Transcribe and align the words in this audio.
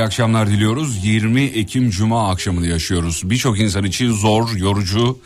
iyi 0.00 0.04
akşamlar 0.04 0.50
diliyoruz. 0.50 1.04
20 1.04 1.42
Ekim 1.42 1.90
Cuma 1.90 2.30
akşamını 2.30 2.66
yaşıyoruz. 2.66 3.22
Birçok 3.24 3.60
insan 3.60 3.84
için 3.84 4.12
zor, 4.12 4.56
yorucu, 4.56 5.18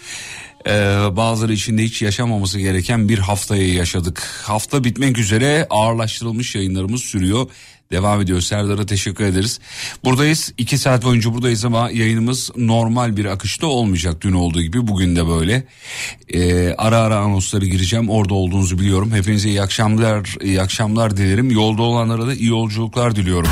e, 0.66 0.70
bazıları 1.16 1.52
için 1.52 1.78
de 1.78 1.82
hiç 1.82 2.02
yaşamaması 2.02 2.60
gereken 2.60 3.08
bir 3.08 3.18
haftayı 3.18 3.74
yaşadık. 3.74 4.22
Hafta 4.42 4.84
bitmek 4.84 5.18
üzere 5.18 5.66
ağırlaştırılmış 5.70 6.54
yayınlarımız 6.54 7.02
sürüyor. 7.02 7.46
Devam 7.90 8.20
ediyor. 8.20 8.40
Serdar'a 8.40 8.86
teşekkür 8.86 9.24
ederiz. 9.24 9.60
Buradayız. 10.04 10.52
iki 10.58 10.78
saat 10.78 11.04
boyunca 11.04 11.34
buradayız 11.34 11.64
ama 11.64 11.90
yayınımız 11.90 12.50
normal 12.56 13.16
bir 13.16 13.24
akışta 13.24 13.66
olmayacak. 13.66 14.20
Dün 14.20 14.32
olduğu 14.32 14.62
gibi 14.62 14.86
bugün 14.86 15.16
de 15.16 15.28
böyle. 15.28 15.66
Ee, 16.28 16.74
ara 16.78 16.98
ara 16.98 17.18
anonsları 17.18 17.66
gireceğim. 17.66 18.10
Orada 18.10 18.34
olduğunuzu 18.34 18.78
biliyorum. 18.78 19.12
Hepinize 19.12 19.48
iyi 19.48 19.62
akşamlar, 19.62 20.36
iyi 20.42 20.62
akşamlar 20.62 21.16
dilerim. 21.16 21.50
Yolda 21.50 21.82
olanlara 21.82 22.26
da 22.26 22.34
iyi 22.34 22.48
yolculuklar 22.48 23.16
diliyorum. 23.16 23.50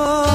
more. 0.00 0.29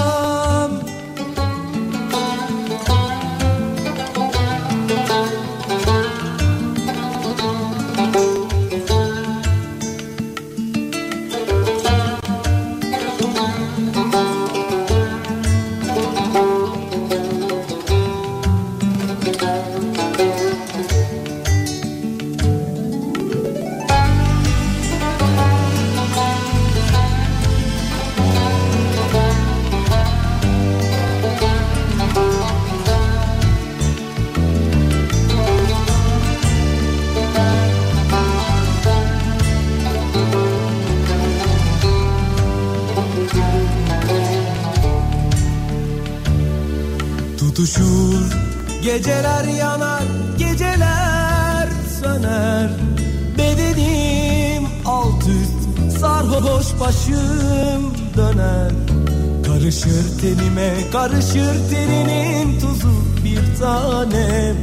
Karışır 60.96 61.70
teninin 61.70 62.60
tuzu 62.60 62.94
bir 63.26 63.60
tanem. 63.60 64.56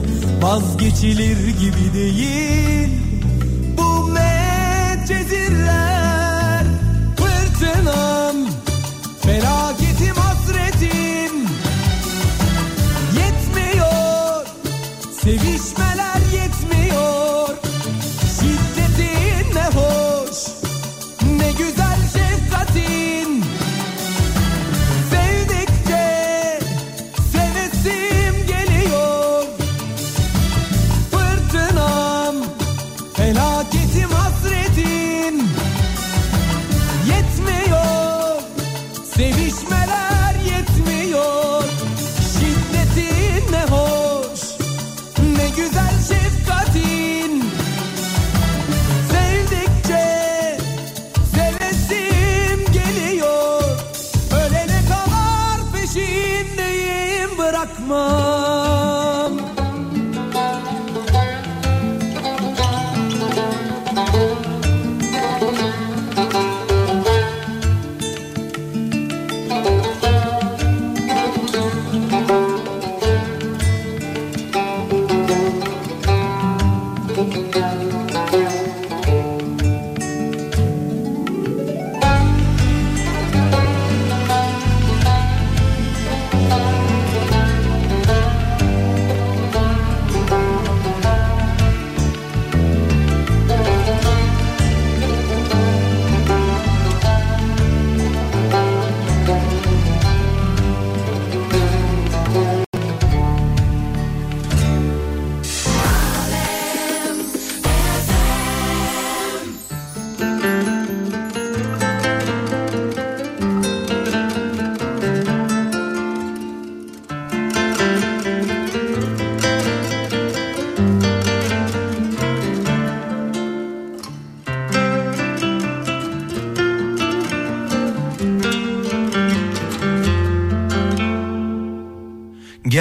Vazgeçilir 0.43 1.49
gibi 1.49 1.95
değil 1.95 2.62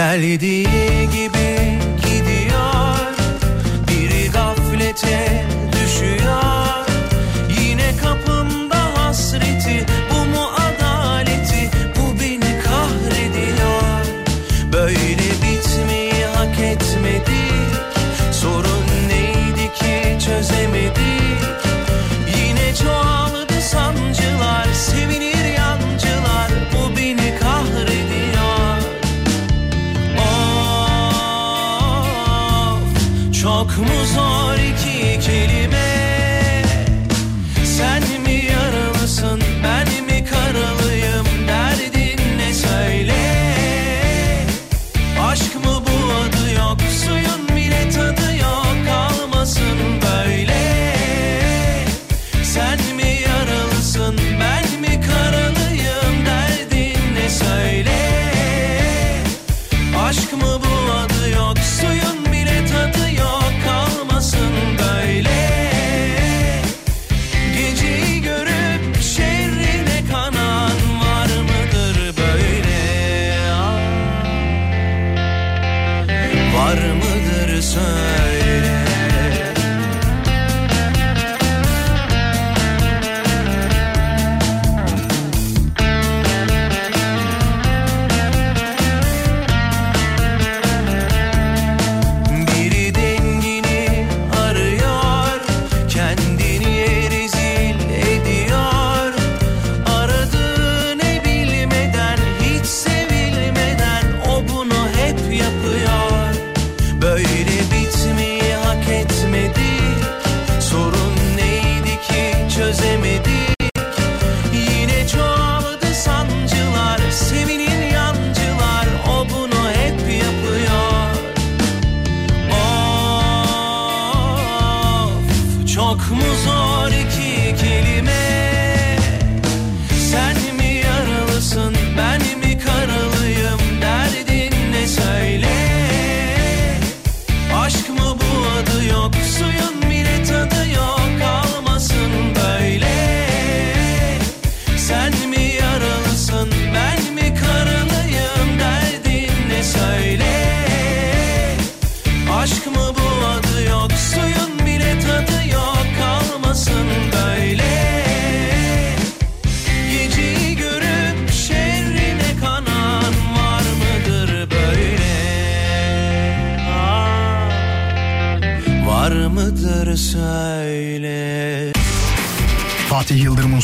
geldi 0.01 0.80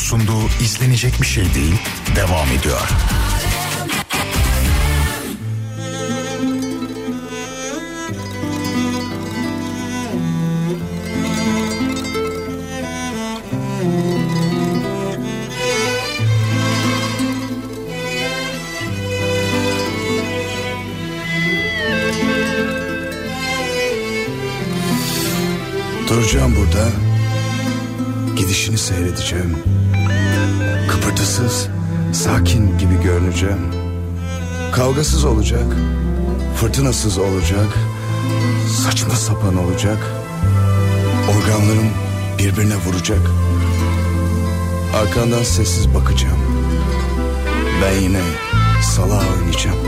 sunduğu 0.08 0.48
izlenecek 0.62 1.20
bir 1.20 1.26
şey 1.26 1.54
değil 1.54 1.74
devam 2.16 2.48
ediyor. 2.48 2.88
Duracağım 26.08 26.56
burada. 26.56 26.88
Gidişini 28.36 28.78
seyredeceğim. 28.78 29.77
önce 33.42 33.56
Kavgasız 34.72 35.24
olacak. 35.24 35.66
Fırtınasız 36.56 37.18
olacak. 37.18 37.78
Saçma 38.84 39.14
sapan 39.14 39.56
olacak. 39.56 39.98
Organlarım 41.30 41.90
birbirine 42.38 42.76
vuracak. 42.76 43.20
Arkandan 44.96 45.42
sessiz 45.42 45.94
bakacağım. 45.94 46.38
Ben 47.82 48.00
yine 48.00 48.22
salağa 48.82 49.24
oynayacağım 49.36 49.78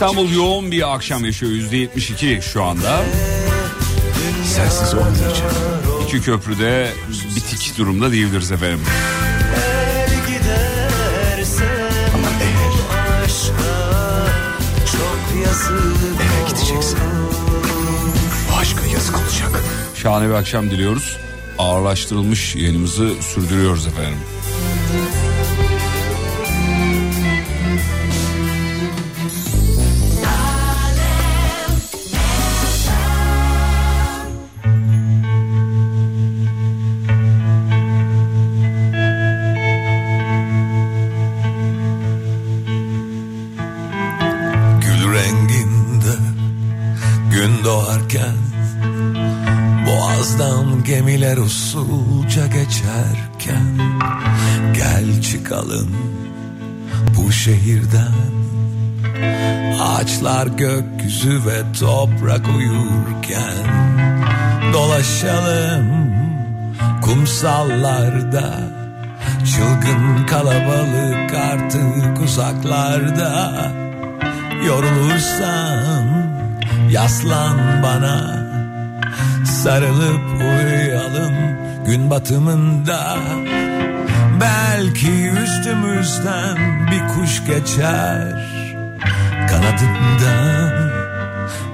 İstanbul 0.00 0.30
yoğun 0.30 0.70
bir 0.70 0.94
akşam 0.94 1.24
yaşıyor. 1.24 1.52
Yüzde 1.52 1.76
72 1.76 2.40
şu 2.42 2.64
anda. 2.64 3.00
Sensiz 4.44 4.94
olmayacak. 4.94 5.52
İki 6.06 6.22
köprüde 6.22 6.92
bitik 7.36 7.78
durumda 7.78 8.12
diyebiliriz 8.12 8.52
efendim. 8.52 8.80
Ama 12.14 12.28
eğer, 12.42 12.72
eğer 16.20 16.48
gideceksen 16.48 17.00
bu 18.50 18.56
aşka 18.56 18.86
yazık 18.86 19.16
olacak. 19.16 19.62
Şahane 19.94 20.28
bir 20.28 20.34
akşam 20.34 20.70
diliyoruz. 20.70 21.16
Ağırlaştırılmış 21.58 22.56
yayınımızı 22.56 23.10
sürdürüyoruz 23.22 23.86
efendim. 23.86 24.18
Usulca 52.30 52.46
geçerken 52.46 53.78
Gel 54.74 55.22
çıkalım 55.22 55.96
bu 57.16 57.32
şehirden. 57.32 58.12
Ağaçlar 59.80 60.46
gökyüzü 60.46 61.40
ve 61.46 61.72
toprak 61.80 62.48
uyurken 62.56 63.54
Dolaşalım 64.72 65.86
kumsallarda. 67.02 68.54
Çılgın 69.44 70.26
kalabalık 70.26 71.34
artık 71.34 72.20
uzaklarda. 72.24 73.52
Yorulursan 74.66 76.04
yaslan 76.90 77.82
bana 77.82 78.40
Sarılıp 79.44 80.40
uyuyalım 80.40 81.49
gün 81.90 82.10
batımında 82.10 83.16
Belki 84.40 85.30
üstümüzden 85.30 86.56
bir 86.90 87.14
kuş 87.14 87.46
geçer. 87.46 88.46
Kanadından 89.50 90.90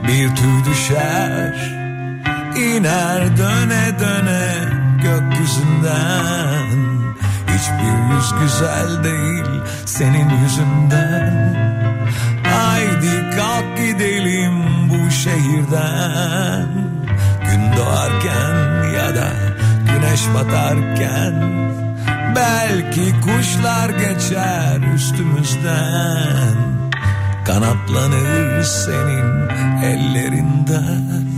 bir 0.02 0.36
tüy 0.36 0.64
düşer. 0.70 1.54
İner 2.56 3.36
döne 3.36 3.98
döne 4.00 4.54
gökyüzünden. 5.02 6.66
Hiçbir 7.46 8.14
yüz 8.14 8.34
güzel 8.40 9.04
değil 9.04 9.60
senin 9.86 10.28
yüzünden. 10.42 11.56
Haydi 12.44 13.36
kalk 13.36 13.76
gidelim 13.76 14.64
bu 14.90 15.10
şehirden. 15.10 16.68
Gün 17.50 17.76
doğarken 17.76 18.75
güneş 20.06 20.34
batarken 20.34 21.34
Belki 22.36 23.14
kuşlar 23.20 23.90
geçer 23.90 24.94
üstümüzden. 24.94 26.56
Kanatlanır 27.44 28.62
senin 28.62 29.48
ellerinden 29.84 31.35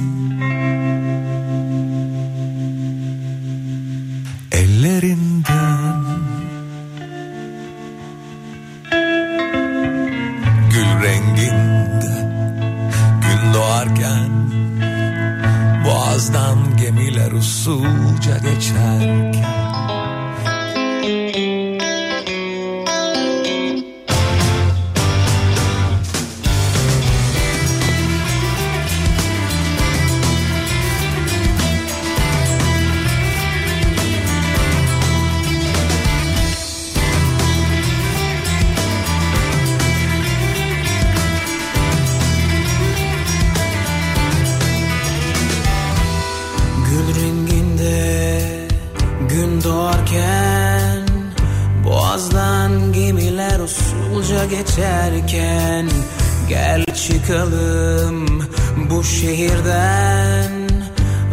şehirden 59.89 60.69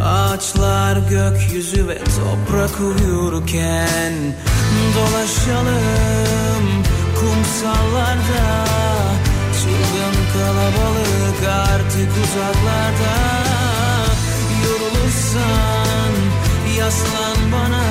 Ağaçlar 0.04 0.96
gökyüzü 0.96 1.88
ve 1.88 1.98
toprak 1.98 2.80
uyurken 2.80 4.12
Dolaşalım 4.96 6.64
kumsallarda. 7.20 8.64
Çılgın 9.60 10.16
kalabalık 10.32 11.68
artık 11.72 12.10
uzaklarda. 12.24 13.16
Yorulursan 14.64 16.12
yaslan 16.78 17.52
bana. 17.52 17.84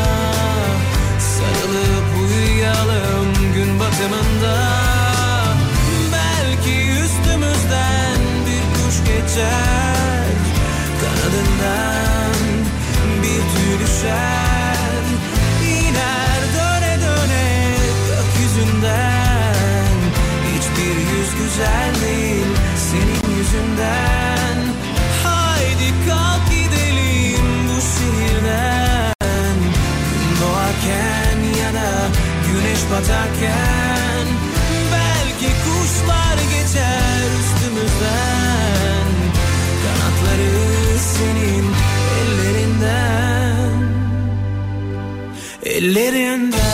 Sarılıp 1.19 2.07
uyuyalım 2.21 3.53
gün 3.55 3.79
batımında. 3.79 4.57
Belki 6.11 6.91
üstümüzden 6.91 8.17
bir 8.45 8.63
kuş 8.75 8.97
geçer 9.07 10.14
Kanadından 11.25 12.35
bir 13.21 13.41
tüy 13.51 13.79
düşer. 13.79 15.05
İner 15.63 16.41
döne 16.57 16.97
döne 17.01 17.75
gökyüzünden. 18.07 19.95
Hiçbir 20.51 20.95
yüz 20.95 21.29
güzel 21.41 21.91
değil 22.05 22.45
senin 22.89 23.37
yüzünden. 23.37 24.57
Haydi 25.23 25.93
kalk 26.09 26.49
gidelim 26.49 27.45
bu 27.69 27.81
şehirden. 27.81 29.13
Gün 30.19 30.41
doğarken 30.41 31.37
ya 31.63 31.73
da 31.73 31.89
güneş 32.47 32.79
batarken 32.91 34.25
Belki 34.91 35.53
kuşlar 35.63 36.37
geçer 36.51 37.27
üstümüzden. 37.39 39.05
Kanatları 39.83 40.74
senin 41.17 41.65
ellerinden. 42.19 43.79
Ellerinden 45.63 46.64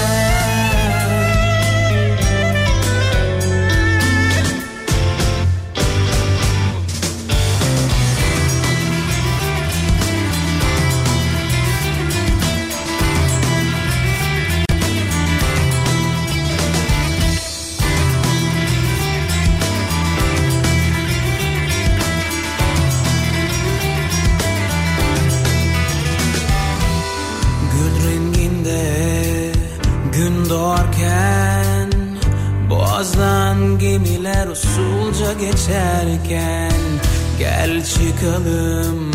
çıkalım 38.01 39.11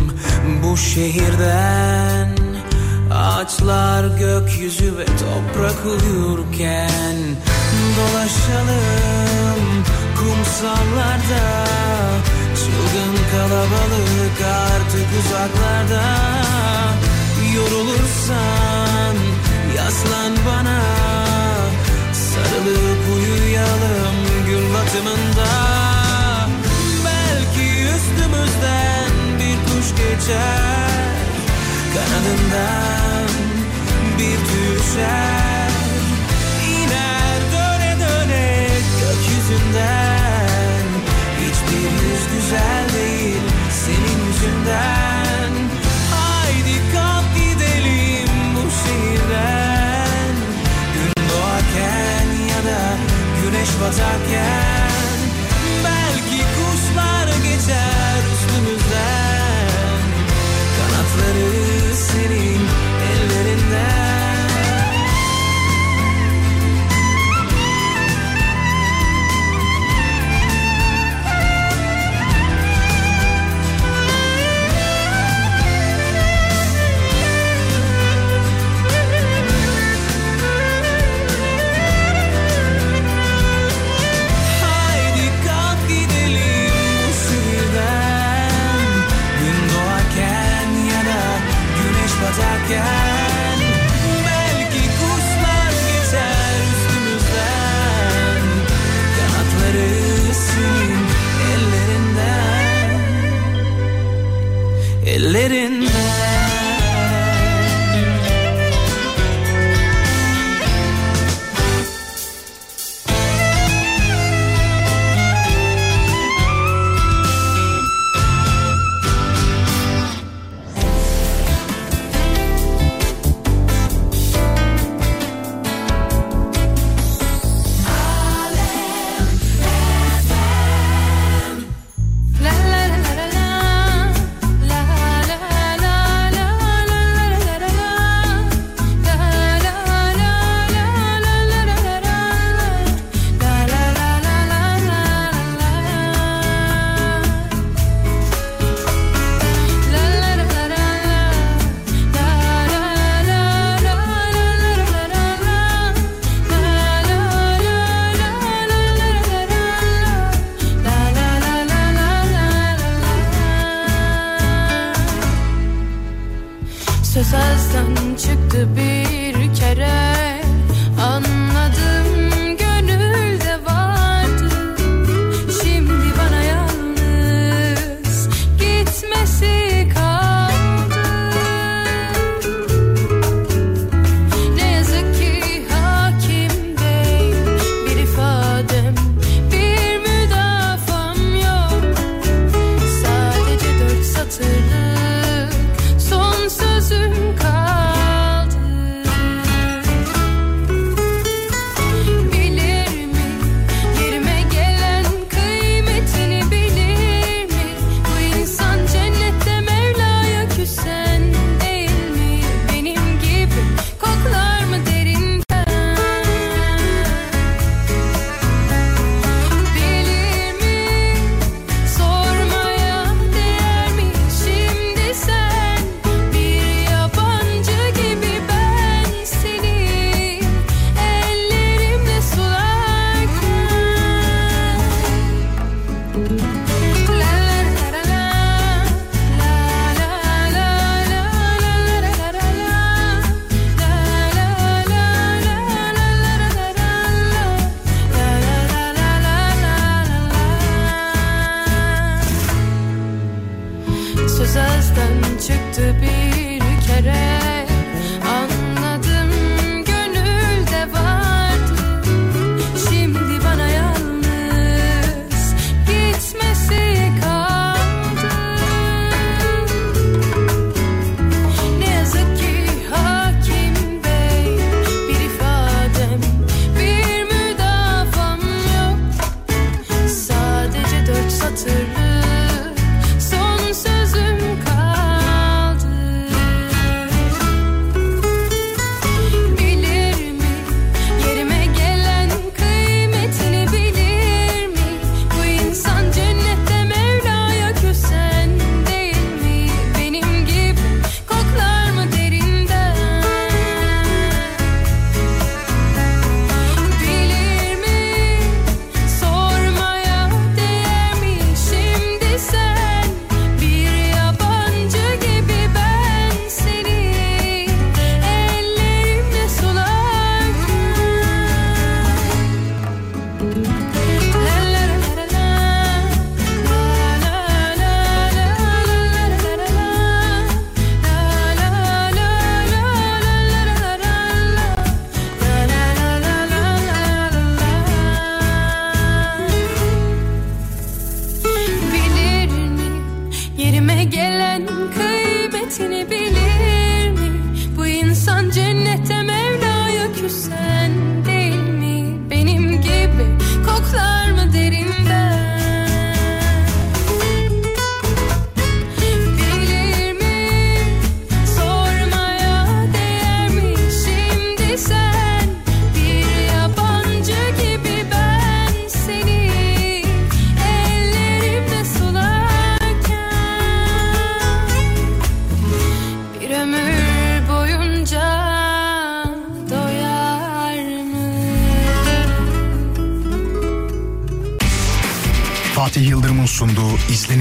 bu 0.62 0.76
şehirden. 0.76 2.36
Ağaçlar 3.14 4.18
gökyüzü 4.18 4.98
ve 4.98 5.04
toprak 5.04 5.86
uyurken 5.86 7.16
Dolaşalım 7.96 9.84
kumsallarda. 10.18 11.44
Çılgın 12.56 13.16
kalabalık 13.32 14.38
artık 14.70 15.08
uzaklarda. 15.20 16.04
Yorulursan 17.56 19.16
yaslan 19.76 20.32
bana. 20.46 20.80
Sarılıp 22.12 23.02
uyuyalım 23.16 24.16
gün 24.46 24.74
batımında 24.74 26.05
üstümüzden 28.56 29.38
bir 29.38 29.56
kuş 29.64 29.90
geçer. 29.90 30.90
Kanadından 31.94 33.28
bir 34.18 34.38
düşer. 34.38 35.70
İner 36.68 37.40
döne 37.52 37.96
döne 38.00 38.68
gökyüzünden. 39.00 40.84
Hiçbir 41.40 41.90
yüz 42.06 42.22
güzel 42.34 42.84
değil 42.94 43.42
senin 43.84 44.26
yüzünden. 44.26 45.52
Haydi 46.14 46.92
kalk 46.94 47.24
gidelim 47.34 48.28
bu 48.54 48.70
şehirden. 48.70 50.34
Gün 50.94 51.28
doğarken 51.28 52.26
ya 52.48 52.96
güneş 53.42 53.68
batarken 53.80 54.85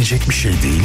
izlenecek 0.06 0.30
bir 0.30 0.36
şey 0.36 0.62
değil 0.62 0.84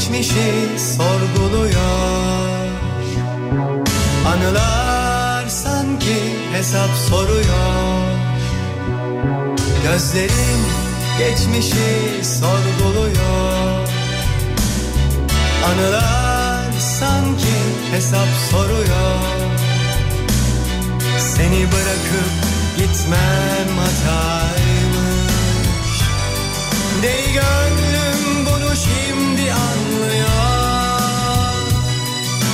geçmişi 0.00 0.78
sorguluyor. 0.78 1.70
Anılar 4.26 5.48
sanki 5.48 6.16
hesap 6.52 6.90
soruyor. 7.08 8.02
Gözlerin 9.82 10.60
geçmişi 11.18 12.24
sorguluyor. 12.40 13.88
Anılar 15.64 16.72
sanki 16.78 17.56
hesap 17.92 18.28
soruyor. 18.50 19.20
Seni 21.18 21.66
bırakıp 21.72 22.32
gitmem 22.76 23.78
hataymış. 23.78 25.10
Deli 27.02 27.32
gönlüm 27.32 27.99
şimdi 28.76 29.52
anlıyor. 29.52 30.30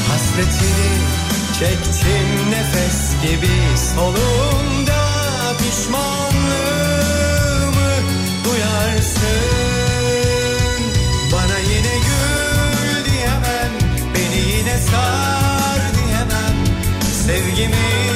Hasretini 0.08 1.16
çektim 1.58 2.50
nefes 2.50 3.14
gibi 3.22 3.56
solumda 3.94 5.02
Pişmanlığımı 5.58 6.32
duyarsın. 8.44 9.26
Bana 11.32 11.58
yine 11.58 11.96
gül 12.06 13.04
Beni 14.14 14.40
yine 14.52 14.78
sar 14.78 15.80
diyemem. 15.94 16.56
Sevgimin 17.26 18.15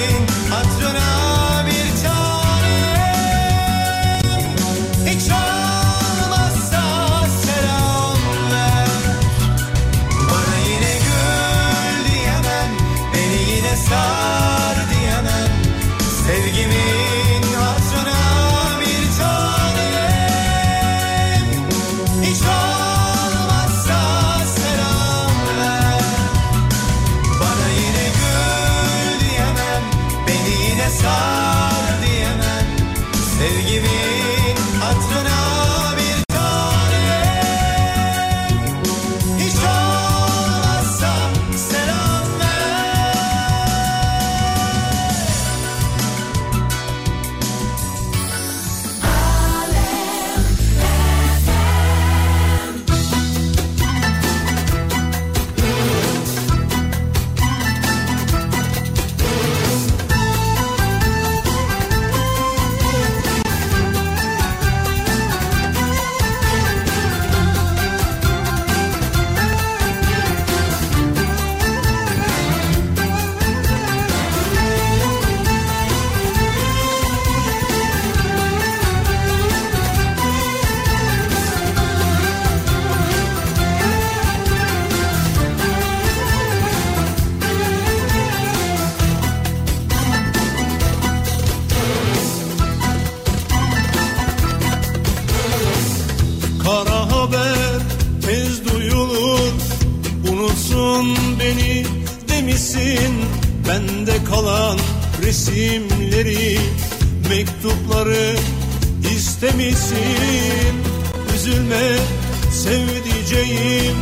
sevdiceğim 113.51 113.96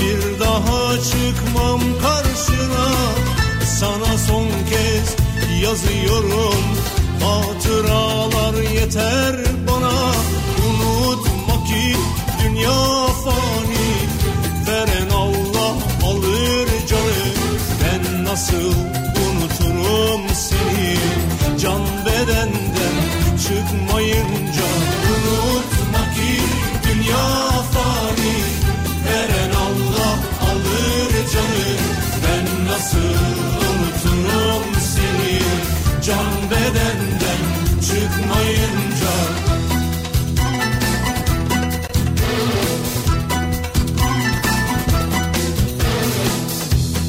Bir 0.00 0.40
daha 0.40 0.96
çıkmam 0.96 1.80
karşına. 2.02 2.88
Sana 3.64 4.18
son 4.18 4.46
kez 4.70 5.16
yazıyorum 5.62 6.64
Hatıralar 7.20 8.62
yeter 8.74 9.36
bana. 9.68 10.12
Unutma 10.68 11.64
ki 11.64 11.96
dünya 12.44 13.06
fani 13.24 13.92
Veren 14.66 15.10
Allah 15.10 15.74
alır 16.04 16.68
canı. 16.88 17.32
Nasıl 18.24 18.72
unuturum 19.22 20.22
seni? 20.34 20.96
Can 21.60 21.80
bedenden 22.06 22.96
çıkmayınca 23.38 24.91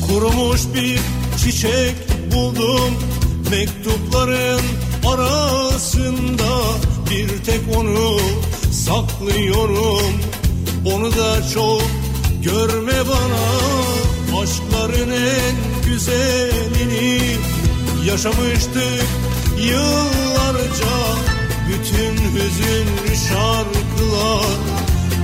Kurumuş 0.08 0.62
bir 0.74 0.99
çiçek 1.38 1.95
buldum. 2.32 2.93
Mektupların 3.51 4.62
arasında 5.08 6.49
Bir 7.10 7.43
tek 7.43 7.62
onu 7.78 8.20
saklıyorum. 8.72 10.14
Onu 10.86 11.12
da 11.12 11.49
çok 11.54 11.84
görme 12.43 13.08
bana. 13.08 13.43
Aşkların 14.41 15.12
en 15.12 15.86
güzelini 15.86 17.38
Yaşamıştık 18.06 19.06
yıllarca 19.60 20.93
hüzünlü 22.34 23.16
şarkılar. 23.30 24.58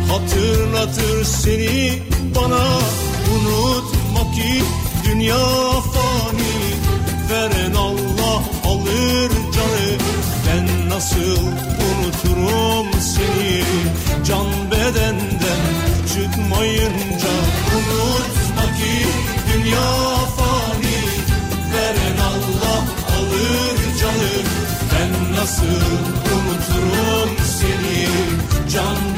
Hatırlatır 0.09 1.23
seni 1.23 1.99
bana. 2.35 2.67
Unutma 3.33 4.31
ki 4.35 4.63
dünya 5.05 5.37
fani. 5.93 6.59
Veren 7.29 7.73
Allah 7.73 8.43
alır 8.65 9.31
canı. 9.55 9.97
Ben 10.47 10.89
nasıl 10.89 11.37
unuturum 11.87 13.01
seni? 13.01 13.63
Can 14.25 14.45
bedenden 14.71 15.61
çıkmayınca 16.13 17.33
Unutma 17.75 18.63
ki 18.77 19.05
dünya 19.53 20.18
nasıl 25.49 25.65
unuturum 25.65 27.37
seni. 27.45 28.07
Can 28.73 29.08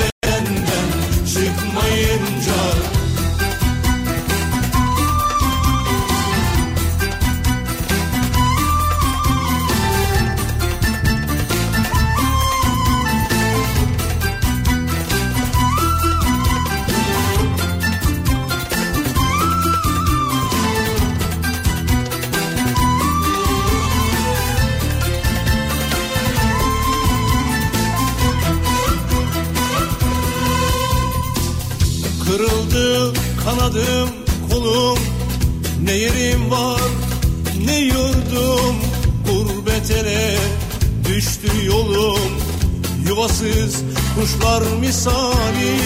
kuşlar 44.22 44.62
misali 44.80 45.78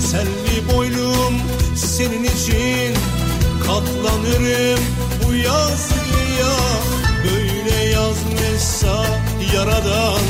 Selvi 0.00 0.74
boylum 0.74 1.34
senin 1.76 2.24
için? 2.24 2.94
Katlanırım 3.66 4.80
bu 5.24 5.34
yazıya 5.34 6.54
Böyle 7.24 7.84
yazmışsa 7.84 9.06
yaradan. 9.54 10.22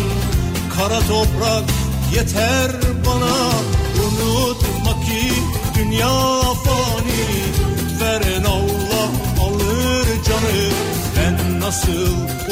Kara 0.76 1.00
toprak 1.00 1.64
yeter 2.14 2.70
bana 3.06 3.36
Unutma 4.04 5.04
ki 5.04 5.32
dünya 5.74 6.42
fani. 6.64 7.24
Veren 8.00 8.44
Allah 8.44 9.08
alır 9.42 10.06
canı 10.28 10.70
Ben 11.16 11.60
nasıl 11.60 12.47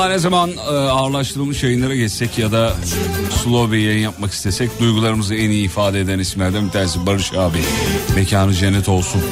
Vallahi 0.00 0.12
ne 0.12 0.18
zaman 0.18 0.50
e, 0.50 0.60
ağırlaştırılmış 0.70 1.62
yayınlara 1.62 1.94
geçsek 1.94 2.38
ya 2.38 2.52
da 2.52 2.72
slow 3.42 3.76
bir 3.76 3.82
yayın 3.82 4.02
yapmak 4.02 4.32
istesek 4.32 4.80
duygularımızı 4.80 5.34
en 5.34 5.50
iyi 5.50 5.64
ifade 5.64 6.00
eden 6.00 6.18
isimlerden 6.18 6.66
bir 6.66 6.70
tanesi 6.70 7.06
Barış 7.06 7.32
abi. 7.32 7.58
Mekanı 8.14 8.54
cennet 8.54 8.88
olsun. 8.88 9.22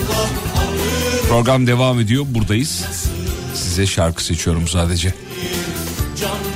Program 1.28 1.66
devam 1.66 2.00
ediyor 2.00 2.24
buradayız. 2.28 2.84
Size 3.54 3.86
şarkı 3.86 4.24
seçiyorum 4.24 4.68
sadece. 4.68 5.14
Can 6.20 6.47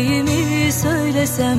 sevdiğimi 0.00 0.72
söylesem 0.72 1.58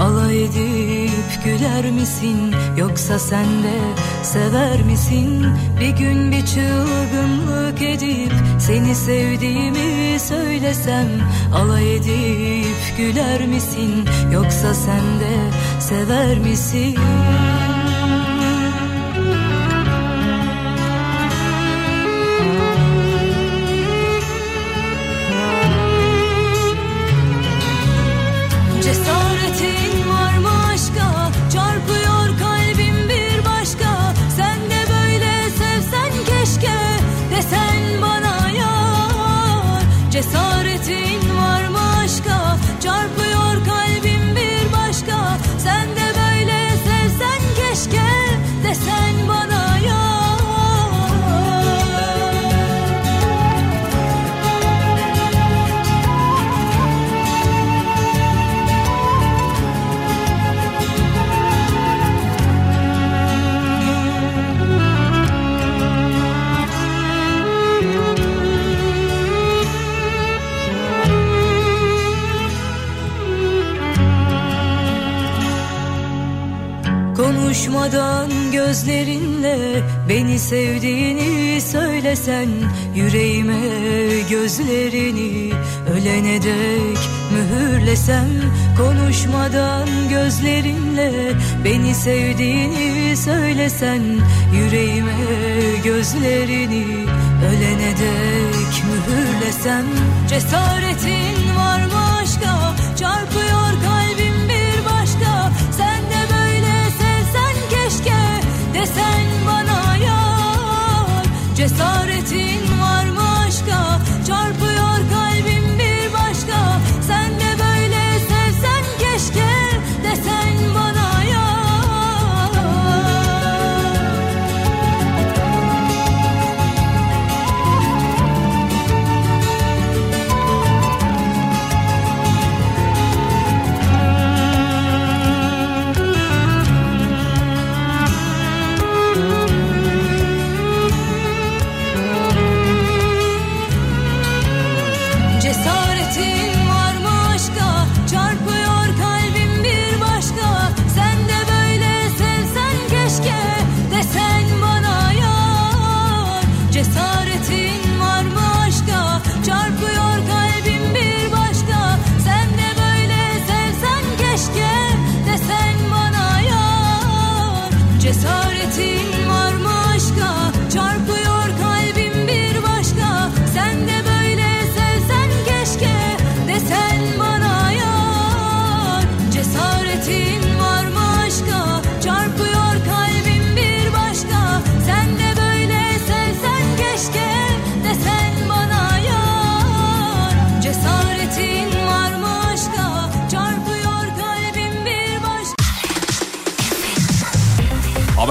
alay 0.00 0.44
edip 0.44 1.44
güler 1.44 1.90
misin? 1.90 2.54
Yoksa 2.76 3.18
sen 3.18 3.44
de 3.44 3.78
sever 4.22 4.82
misin? 4.82 5.46
Bir 5.80 5.88
gün 5.88 6.32
bir 6.32 6.46
çılgınlık 6.46 7.82
edip 7.82 8.32
seni 8.58 8.94
sevdiğimi 8.94 10.20
söylesem 10.20 11.08
alay 11.54 11.96
edip 11.96 12.96
güler 12.96 13.46
misin? 13.46 14.04
Yoksa 14.32 14.74
sen 14.74 15.20
de 15.20 15.50
sever 15.80 16.38
misin 16.38 16.96
Karadan 77.92 78.52
gözlerinle 78.52 79.82
beni 80.08 80.38
sevdiğini 80.38 81.60
söylesen 81.60 82.48
Yüreğime 82.94 83.60
gözlerini 84.30 85.52
ölene 85.92 86.42
dek 86.42 86.98
mühürlesem 87.32 88.28
Konuşmadan 88.76 89.88
gözlerinle 90.10 91.12
beni 91.64 91.94
sevdiğini 91.94 93.16
söylesen 93.16 94.02
Yüreğime 94.54 95.16
gözlerini 95.84 96.84
ölene 97.48 97.92
dek 97.98 98.82
mühürlesem 98.84 99.84
Cesaretin 100.28 101.51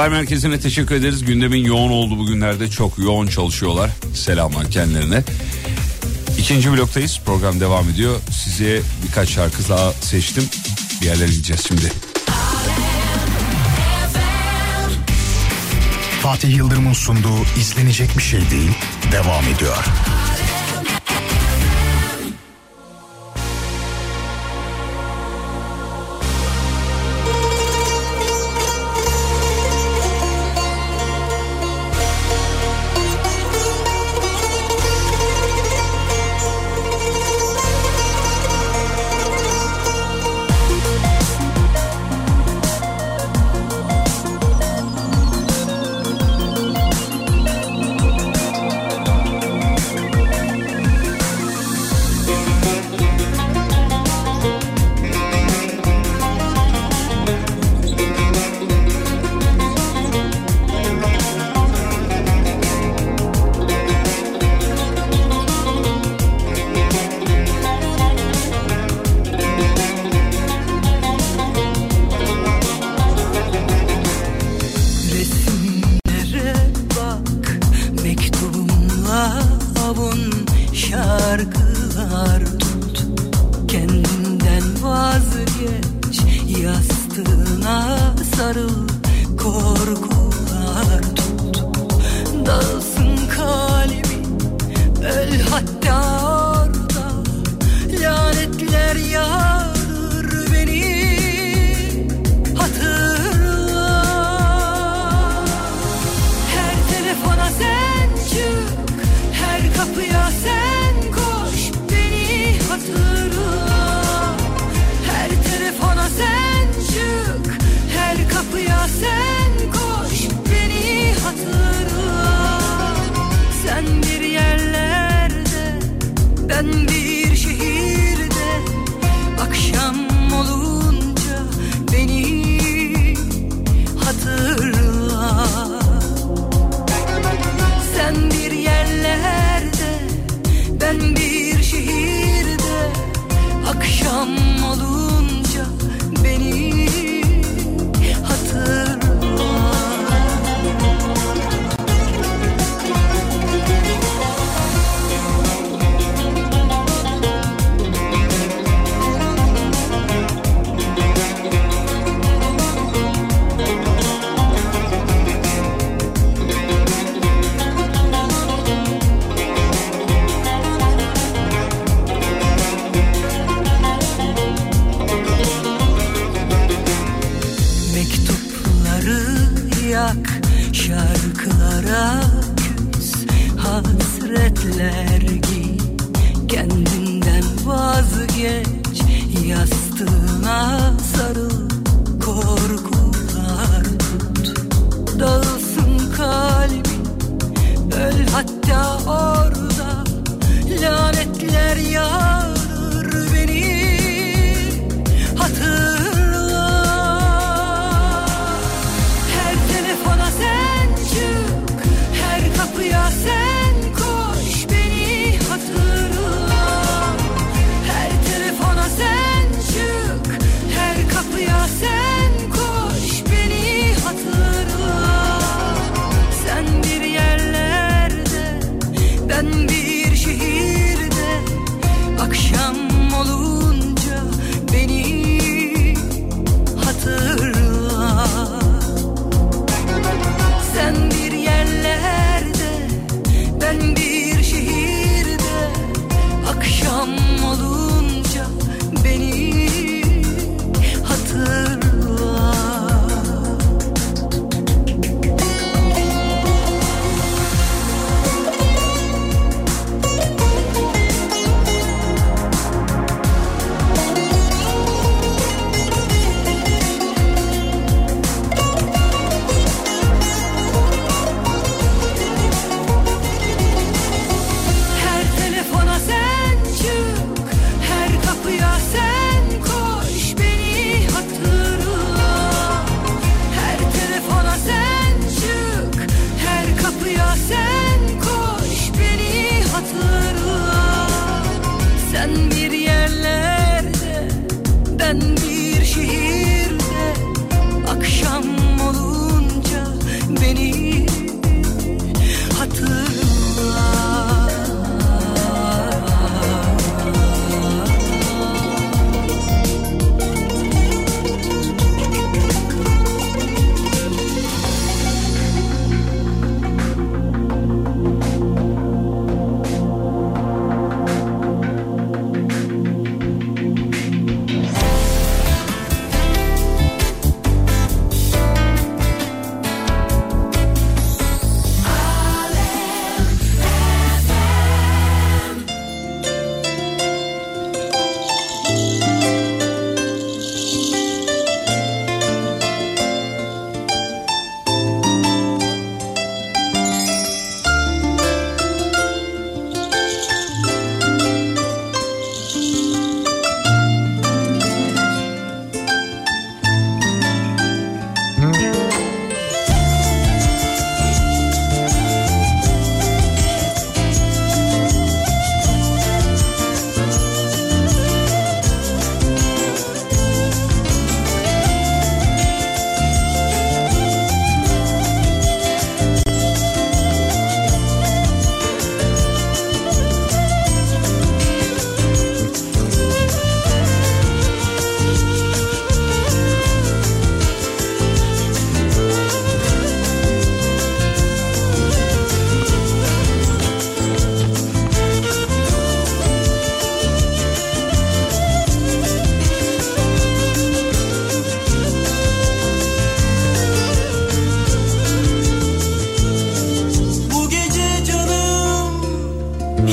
Haber 0.01 0.11
merkezine 0.11 0.59
teşekkür 0.59 0.95
ederiz. 0.95 1.25
Gündemin 1.25 1.65
yoğun 1.65 1.91
olduğu 1.91 2.17
bugünlerde 2.17 2.69
çok 2.69 2.97
yoğun 2.97 3.27
çalışıyorlar. 3.27 3.89
Selamlar 4.13 4.71
kendilerine. 4.71 5.23
İkinci 6.37 6.71
bloktayız. 6.71 7.21
Program 7.25 7.59
devam 7.59 7.89
ediyor. 7.89 8.15
Size 8.31 8.81
birkaç 9.07 9.29
şarkı 9.29 9.69
daha 9.69 9.93
seçtim. 9.93 10.43
Bir 11.01 11.05
yerlere 11.05 11.31
gideceğiz 11.31 11.63
şimdi. 11.67 11.91
Fatih 16.21 16.57
Yıldırım'ın 16.57 16.93
sunduğu 16.93 17.59
izlenecek 17.59 18.17
bir 18.17 18.23
şey 18.23 18.39
değil 18.51 18.71
devam 19.11 19.43
ediyor. 19.55 19.85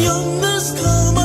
young 0.09 0.41
must 0.41 0.77
come. 0.79 1.18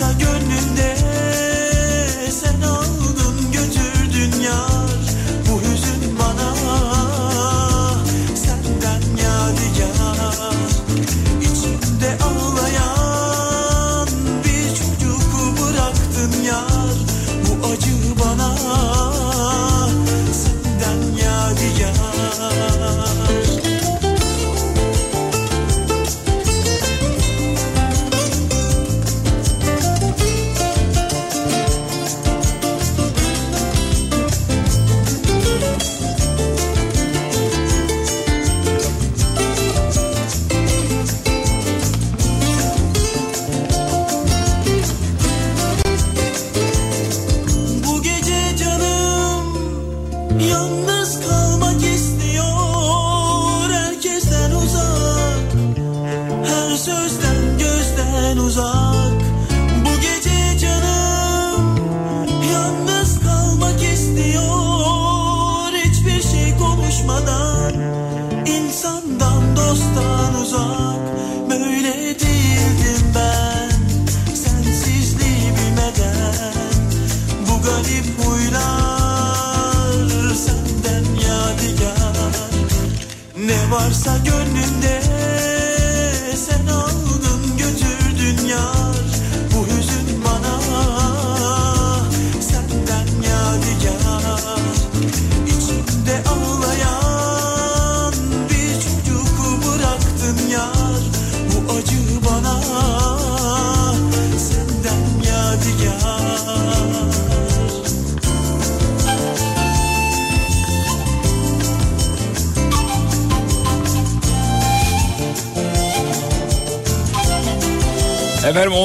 Varsa 0.00 0.12
gönlünde 0.12 0.97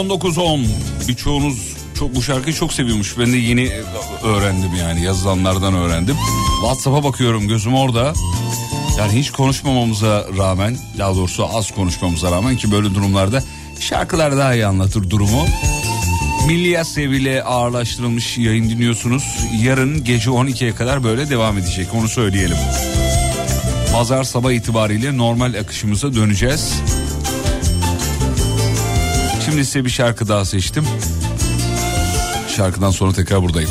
19-10 0.10 0.66
birçoğunuz 1.08 1.74
çok 2.00 2.16
bu 2.16 2.22
şarkıyı 2.22 2.56
çok 2.56 2.74
seviyormuş. 2.74 3.18
Ben 3.20 3.34
de 3.34 3.38
yeni 3.38 3.72
öğrendim 4.24 4.76
yani 4.80 5.04
yazılanlardan 5.04 5.74
öğrendim. 5.74 6.16
WhatsApp'a 6.62 7.04
bakıyorum 7.04 7.48
gözüm 7.48 7.76
orada. 7.76 8.14
Yani 8.98 9.20
hiç 9.20 9.32
konuşmamamıza 9.32 10.26
rağmen 10.38 10.78
daha 10.98 11.16
doğrusu 11.16 11.58
az 11.58 11.72
konuşmamıza 11.72 12.32
rağmen 12.32 12.58
ki 12.58 12.72
böyle 12.72 12.96
durumlarda 12.96 13.44
şarkılar 13.80 14.38
daha 14.38 14.54
iyi 14.54 14.66
anlatır 14.66 15.10
durumu. 15.10 15.46
Milli 16.48 16.86
seviyle 16.86 17.44
ağırlaştırılmış 17.44 18.38
yayın 18.38 18.70
dinliyorsunuz. 18.70 19.24
Yarın 19.62 20.04
gece 20.04 20.30
12'ye 20.30 20.76
kadar 20.76 21.04
böyle 21.04 21.30
devam 21.30 21.58
edecek 21.58 21.88
onu 21.94 22.10
söyleyelim. 22.10 22.58
Pazar 23.94 24.24
sabah 24.24 24.52
itibariyle 24.52 25.18
normal 25.18 25.54
akışımıza 25.54 26.14
döneceğiz. 26.14 26.74
Şimdi 29.54 29.66
size 29.66 29.86
bir 29.86 29.90
şarkı 29.90 30.28
daha 30.28 30.46
seçtim. 30.46 30.86
Şarkıdan 32.56 32.92
sonra 32.92 33.14
tekrar 33.14 33.42
buradayım. 33.42 33.70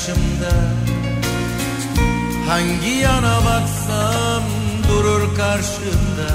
Eser 0.00 0.14
başımda. 0.14 0.54
Hangi 2.48 2.90
yana 2.90 3.38
baksam 3.44 4.42
durur 4.88 5.36
karşımda. 5.36 6.32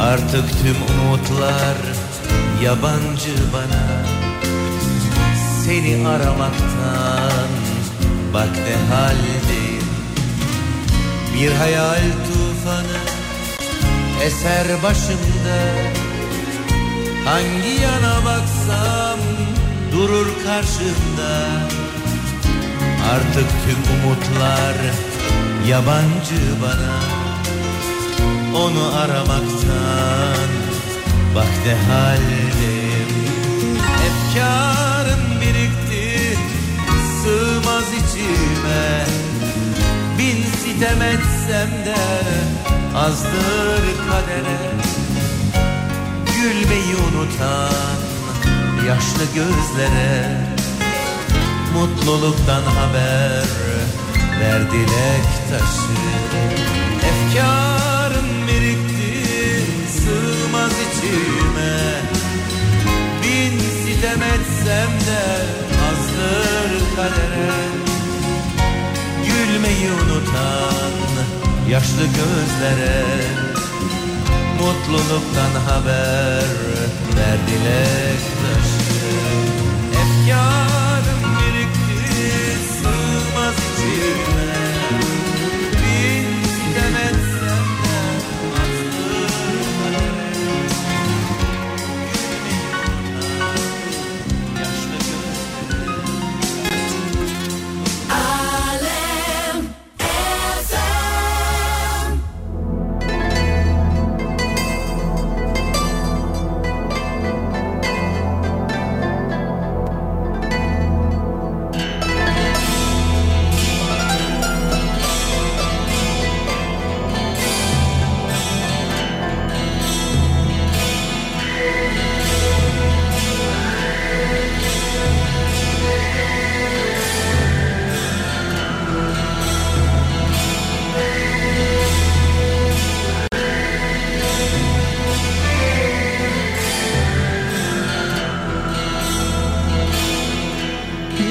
Artık 0.00 0.44
tüm 0.62 0.76
umutlar 0.96 1.76
yabancı 2.62 3.34
bana. 3.52 3.86
Seni 5.64 6.08
aramaktan 6.08 7.50
bak 8.34 8.48
ne 8.56 8.94
haldeyim. 8.94 9.90
Bir 11.34 11.52
hayal 11.52 12.02
tufanı 12.26 13.00
eser 14.24 14.82
başımda. 14.82 15.60
Hangi 17.24 17.82
yana 17.82 18.24
baksam 18.24 19.18
durur 19.92 20.26
karşımda 20.44 20.99
Artık 23.12 23.48
tüm 23.64 23.80
umutlar 23.94 24.76
yabancı 25.68 26.62
bana. 26.62 27.00
Onu 28.54 28.96
aramaktan 28.96 30.50
bak 31.34 31.64
de 31.64 31.74
haldeyim 31.74 33.10
Efkarım 34.06 35.40
birikti 35.40 36.38
sığmaz 37.22 37.84
içime. 37.88 39.04
Bin 40.18 40.42
sitem 40.42 41.02
etsem 41.02 41.70
de 41.86 41.96
azdır 42.96 43.82
kadere. 44.08 44.60
Gülmeyi 46.26 46.96
unutan 46.96 48.00
yaşlı 48.86 49.24
gözlere 49.34 50.49
Mutluluktan 51.74 52.62
haber 52.62 53.44
ver 54.40 54.70
dilek 54.72 55.28
taşı 55.50 56.00
Efkarım 57.10 58.48
birikti 58.48 59.24
sığmaz 59.88 60.72
içime. 60.72 61.78
Bin 63.22 63.58
sitem 63.60 64.22
etsem 64.22 64.90
de 65.06 65.24
azdır 65.90 66.96
kadere. 66.96 67.52
Gülmeyi 69.26 69.90
unutan 69.90 70.92
yaşlı 71.68 72.02
gözlere 72.06 73.04
Mutluluktan 74.60 75.54
haber 75.68 76.44
ver 77.16 77.38
dilek 77.46 78.22
taşı 78.40 78.59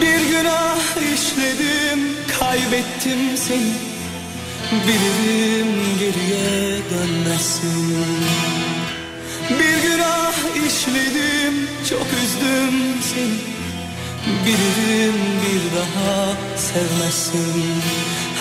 Bir 0.02 0.30
günah 0.30 1.14
işledim, 1.14 2.00
kaybettim 2.40 3.38
seni. 3.38 3.74
Bilirim 4.88 5.68
geriye 6.00 6.80
dönmezsin. 6.92 8.06
Bir 9.50 9.90
günah 9.90 10.34
işledim, 10.68 11.70
çok 11.90 12.08
üzdüm 12.24 13.02
seni. 13.14 13.40
Bilirim 14.46 15.16
bir 15.42 15.78
daha 15.78 16.34
sevmezsin. 16.58 17.82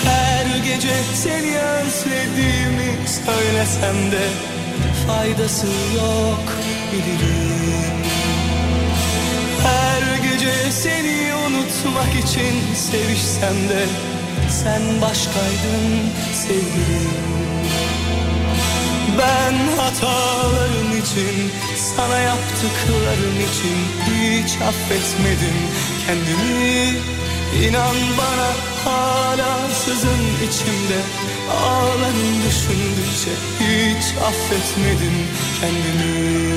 Her 0.05 0.47
gece 0.65 0.97
seni 1.15 1.59
özlediğimi 1.59 2.99
söylesem 3.27 4.13
de 4.13 4.29
faydası 5.07 5.67
yok 5.97 6.45
bilirim. 6.93 8.08
Gece 10.39 10.73
seni 10.73 11.35
unutmak 11.35 12.15
için 12.25 12.75
sevişsem 12.75 13.69
de 13.69 13.87
sen 14.49 14.83
başkaydın 15.03 15.85
sevgilim. 16.33 17.11
Ben 19.19 19.77
hatalarım 19.77 20.99
için, 20.99 21.51
sana 21.77 22.19
yaptıklarım 22.19 23.37
için 23.49 23.79
hiç 24.07 24.51
affetmedim 24.63 25.59
kendimi. 26.07 26.99
İnan 27.69 27.97
bana 28.19 28.51
hala 28.85 29.69
sızın 29.69 30.49
içimde 30.49 31.01
Ağlarım 31.51 32.43
düşündükçe 32.47 33.31
hiç 33.61 34.05
affetmedim 34.23 35.27
kendimi 35.61 36.49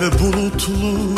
Gökler 0.00 0.20
bulutlu 0.20 1.15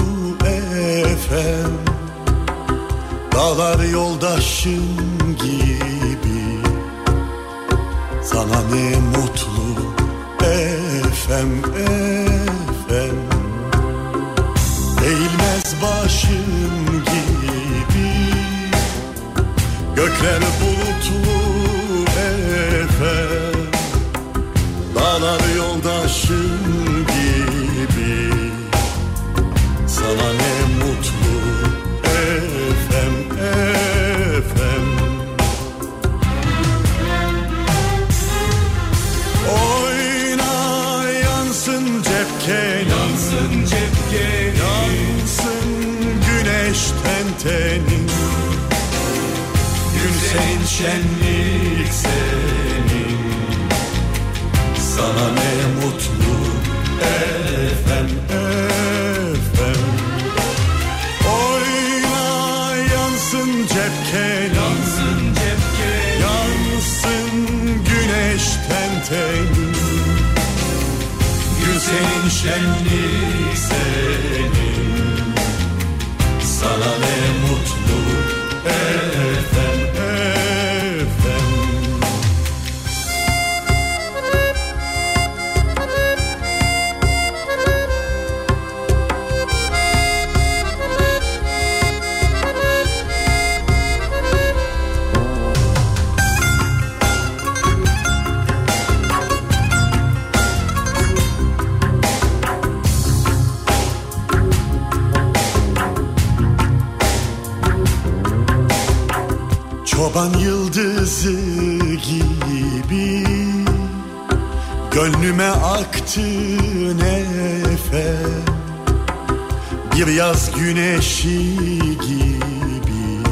güneşi 121.08 121.56
gibi 121.78 123.22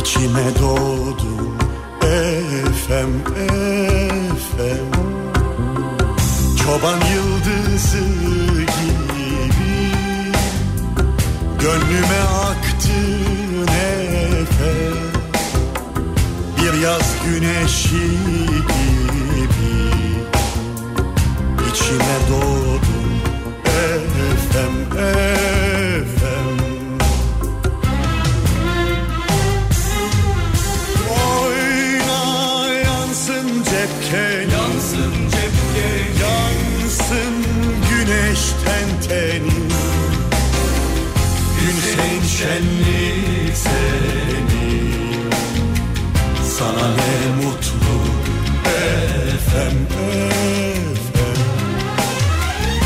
İçime 0.00 0.44
doğdun. 0.60 1.58
Efem 2.02 3.10
efem. 3.44 4.90
Çoban 6.64 6.98
yıldızı 7.14 7.98
gibi 8.58 9.92
Gönlüme 11.60 12.20
aktın 12.50 13.68
efem. 13.68 14.96
Bir 16.56 16.78
yaz 16.78 17.14
güneşi 17.26 18.10
gibi 18.56 19.00
İçime 21.70 22.18
doğdun. 22.30 23.10
Efem 23.64 24.98
efem 24.98 25.59
güneşten 38.70 39.08
tenin 39.08 39.68
Gün 41.60 41.76
senin 41.80 42.26
şenlik 42.26 43.56
senin. 43.56 45.30
Sana 46.58 46.88
ne 46.88 47.44
mutlu 47.44 47.96
efem 48.66 49.76
efem. 49.92 51.36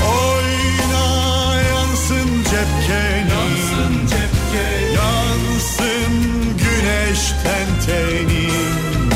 Oyna 0.07 1.62
yansın 1.62 2.28
cepken 2.45 3.26
Yansın 3.28 4.07
cepken 4.07 4.93
Yansın 4.95 6.12
güneşten 6.59 7.66
tenin 7.87 9.11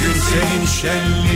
Gün 0.00 0.20
senin 0.30 0.66
şenlik 0.66 1.27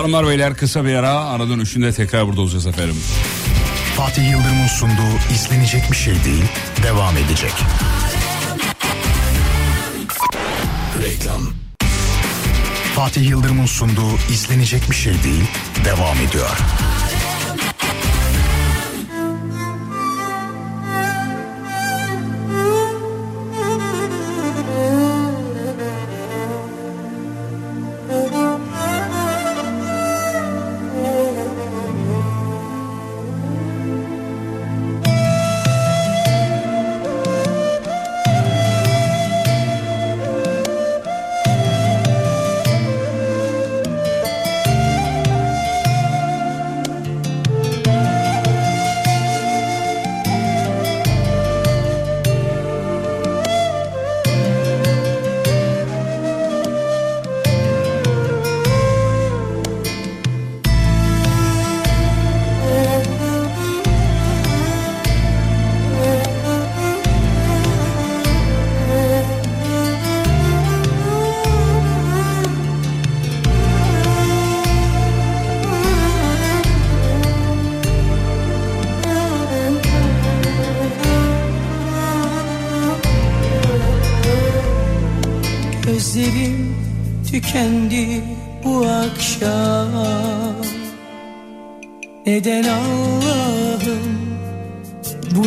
Hanımlar 0.00 0.26
beyler 0.26 0.56
kısa 0.56 0.84
bir 0.84 0.94
ara 0.94 1.10
ara 1.10 1.48
dönüşünde 1.48 1.92
tekrar 1.92 2.26
burada 2.26 2.40
olacağız 2.40 2.66
efendim. 2.66 2.96
Fatih 3.96 4.30
Yıldırım'ın 4.30 4.66
sunduğu 4.66 5.34
izlenecek 5.34 5.90
bir 5.90 5.96
şey 5.96 6.14
değil 6.24 6.44
devam 6.82 7.16
edecek. 7.16 7.52
Reklam. 11.02 11.40
Fatih 12.96 13.28
Yıldırım'ın 13.28 13.66
sunduğu 13.66 14.16
izlenecek 14.32 14.90
bir 14.90 14.96
şey 14.96 15.12
değil 15.24 15.44
devam 15.84 16.16
ediyor. 16.16 16.58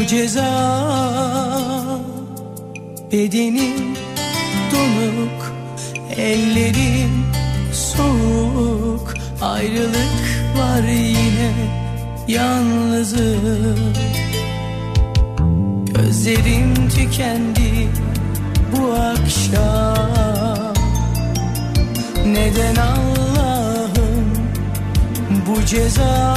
bu 0.04 0.08
ceza 0.08 0.50
Bedenim 3.12 3.96
donuk 4.72 5.54
Ellerim 6.18 7.26
soğuk. 7.74 9.14
Ayrılık 9.42 10.24
var 10.58 10.84
yine 10.88 11.52
Yalnızım. 12.28 13.94
Gözlerim 15.86 16.90
tükendi 16.90 17.88
bu 18.72 18.94
akşam. 18.94 20.74
Neden 22.26 22.76
Allah'ım 22.76 24.26
bu 25.48 25.66
ceza? 25.66 26.34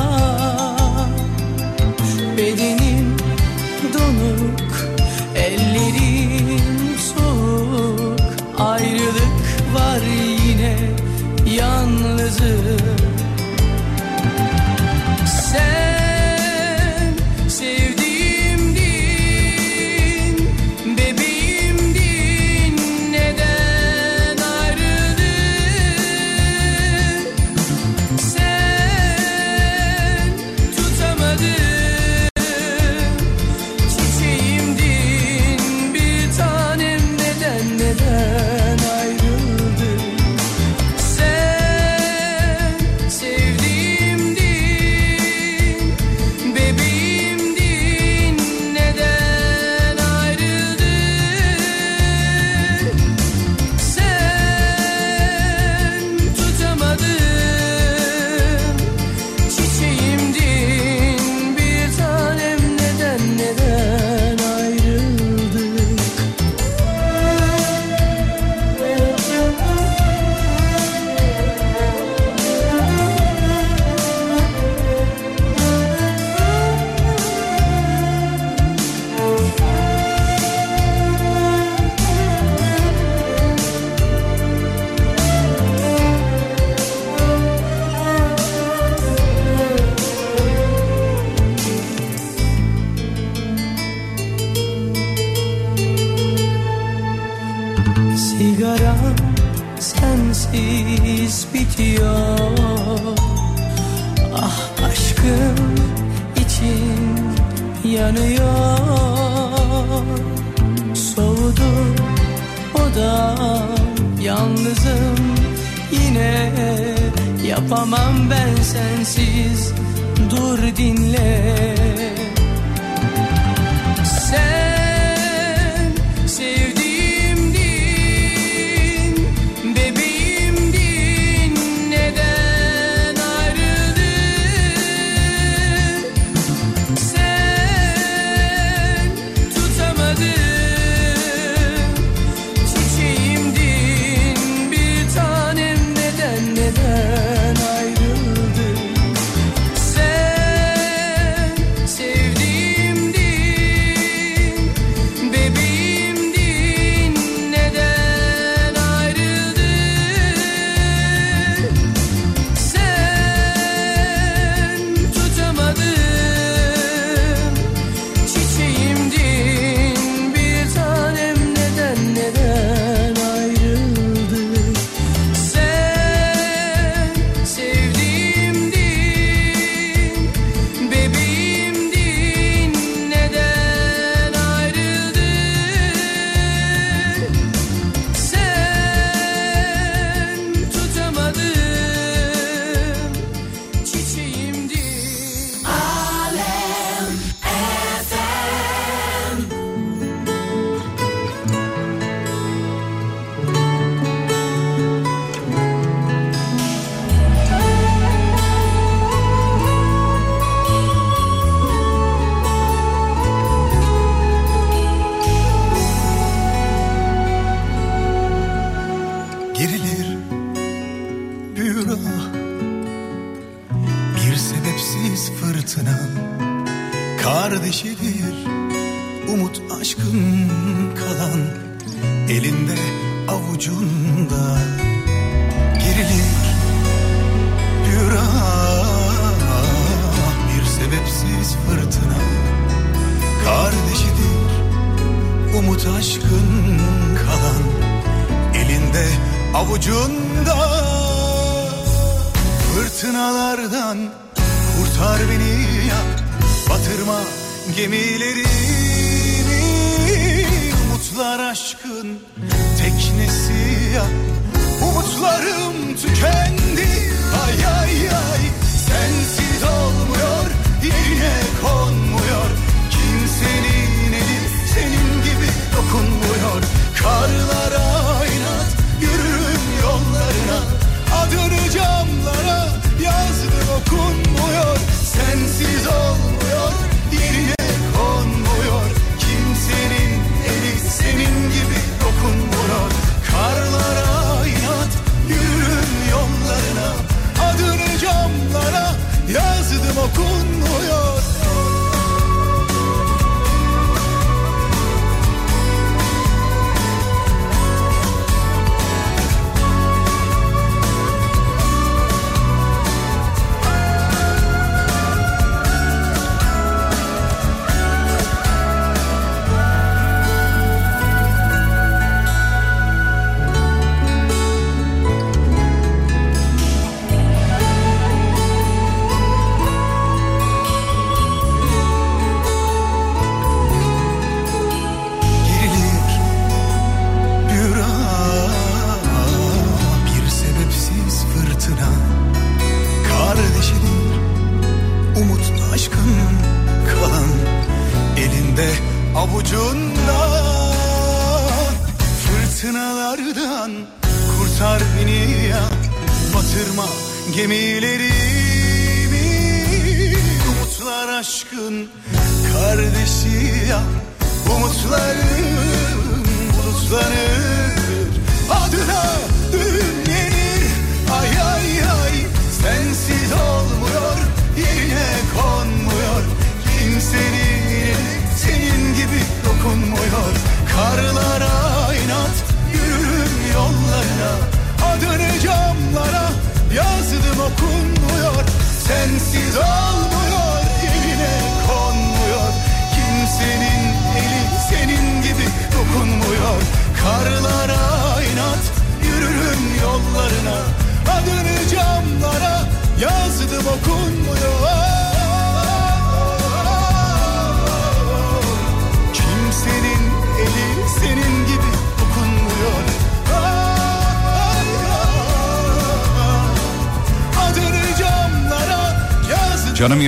donuk 3.94 4.97
Ellerim 5.35 6.98
soğuk. 6.98 8.20
Ayrılık 8.59 9.36
var 9.74 10.01
yine 10.47 10.77
Yalnızım. 11.57 12.81
Sen 15.27 15.85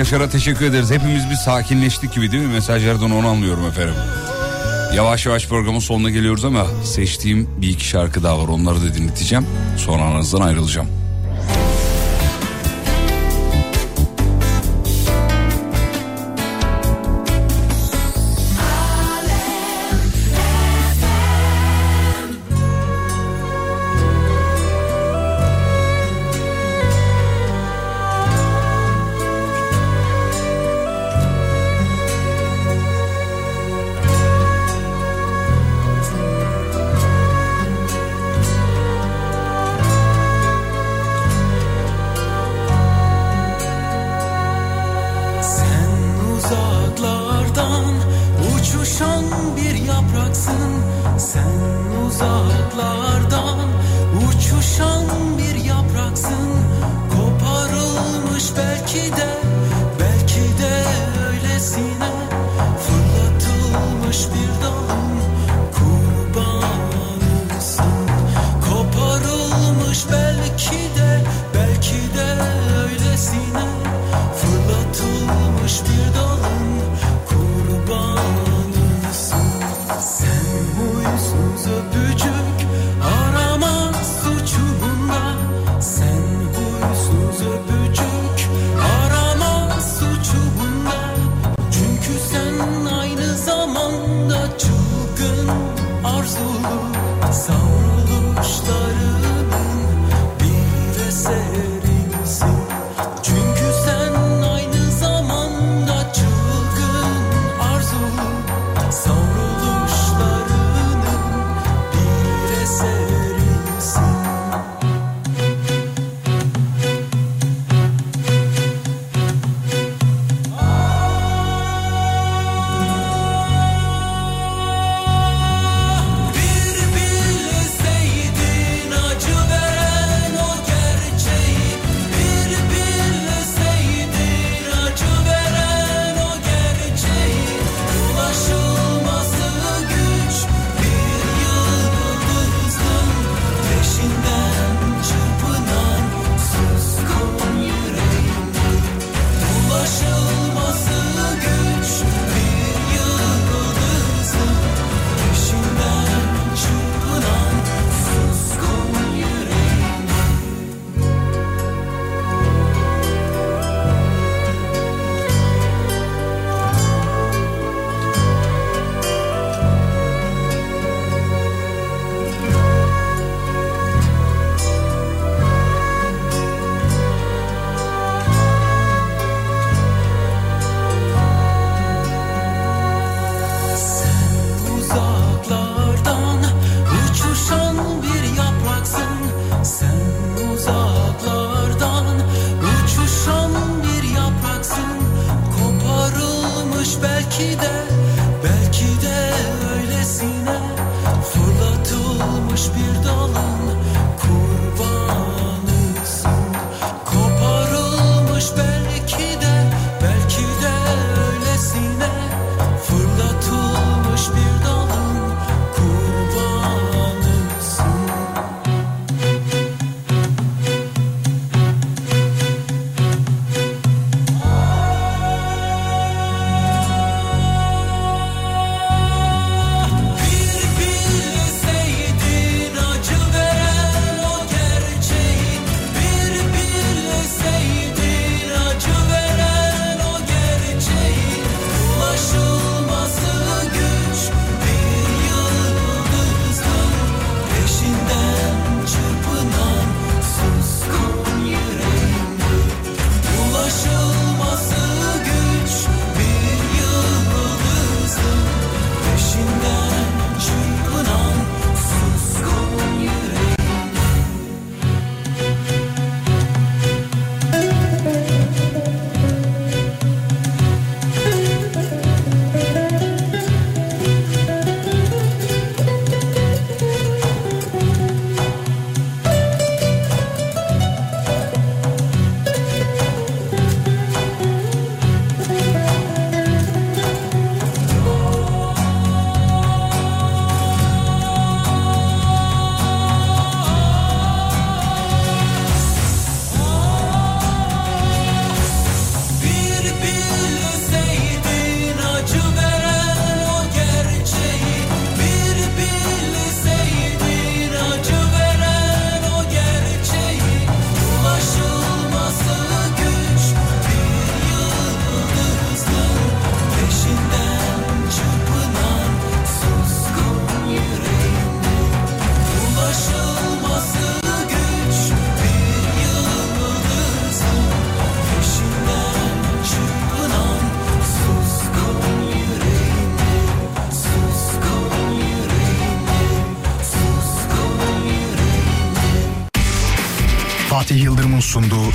Yaşar'a 0.08 0.30
teşekkür 0.30 0.66
ederiz. 0.66 0.90
Hepimiz 0.90 1.30
bir 1.30 1.34
sakinleştik 1.34 2.12
gibi 2.12 2.32
değil 2.32 2.42
mi? 2.42 2.52
Mesajlardan 2.52 3.10
onu 3.10 3.28
anlıyorum 3.28 3.66
efendim. 3.66 3.94
Yavaş 4.94 5.26
yavaş 5.26 5.48
programın 5.48 5.78
sonuna 5.78 6.10
geliyoruz 6.10 6.44
ama 6.44 6.66
seçtiğim 6.84 7.50
bir 7.62 7.68
iki 7.68 7.84
şarkı 7.84 8.22
daha 8.22 8.42
var. 8.42 8.48
Onları 8.48 8.82
da 8.82 8.94
dinleteceğim. 8.94 9.46
Sonra 9.76 10.02
aranızdan 10.02 10.40
ayrılacağım. 10.40 10.97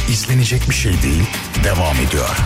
İzlenecek 0.09 0.69
bir 0.69 0.75
şey 0.75 1.01
değil 1.01 1.23
devam 1.63 1.95
ediyor. 2.07 2.38